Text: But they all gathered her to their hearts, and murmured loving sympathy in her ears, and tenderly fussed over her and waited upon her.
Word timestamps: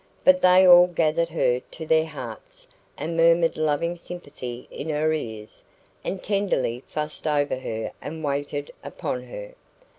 But 0.23 0.41
they 0.41 0.65
all 0.67 0.87
gathered 0.87 1.29
her 1.29 1.59
to 1.59 1.85
their 1.85 2.07
hearts, 2.07 2.67
and 2.97 3.15
murmured 3.15 3.55
loving 3.55 3.95
sympathy 3.95 4.67
in 4.71 4.89
her 4.89 5.13
ears, 5.13 5.63
and 6.03 6.23
tenderly 6.23 6.83
fussed 6.87 7.27
over 7.27 7.57
her 7.57 7.91
and 8.01 8.23
waited 8.23 8.71
upon 8.83 9.21
her. 9.25 9.53